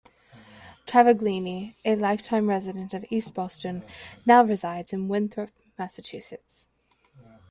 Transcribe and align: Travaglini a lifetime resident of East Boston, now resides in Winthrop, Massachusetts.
Travaglini 0.87 1.75
a 1.85 1.95
lifetime 1.95 2.49
resident 2.49 2.91
of 2.95 3.05
East 3.11 3.35
Boston, 3.35 3.83
now 4.25 4.43
resides 4.43 4.93
in 4.93 5.07
Winthrop, 5.07 5.51
Massachusetts. 5.77 6.65